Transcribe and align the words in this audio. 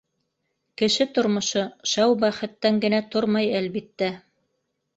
Кеше 0.81 1.05
тормошо 1.17 1.65
шау 1.91 2.17
бәхеттән 2.25 2.81
генә 2.87 3.05
тормай, 3.17 3.53
әлбиттә. 3.61 4.13